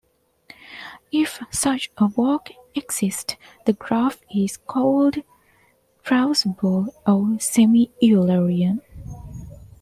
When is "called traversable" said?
4.57-6.87